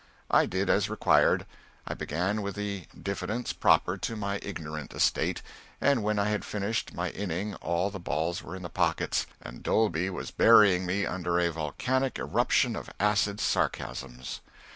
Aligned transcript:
I 0.31 0.47
did 0.47 0.67
as 0.67 0.89
required. 0.89 1.45
I 1.85 1.93
began 1.93 2.41
with 2.41 2.55
the 2.55 2.87
diffidence 2.99 3.53
proper 3.53 3.97
to 3.99 4.15
my 4.15 4.39
ignorant 4.41 4.93
estate, 4.93 5.43
and 5.79 6.01
when 6.01 6.17
I 6.17 6.25
had 6.25 6.43
finished 6.43 6.95
my 6.95 7.11
inning 7.11 7.53
all 7.57 7.91
the 7.91 7.99
balls 7.99 8.41
were 8.41 8.55
in 8.55 8.63
the 8.63 8.69
pockets 8.69 9.27
and 9.43 9.61
Dolby 9.61 10.09
was 10.09 10.31
burying 10.31 10.87
me 10.87 11.05
under 11.05 11.39
a 11.39 11.49
volcanic 11.51 12.17
irruption 12.17 12.75
of 12.75 12.89
acid 12.99 13.39
sarcasms. 13.39 14.41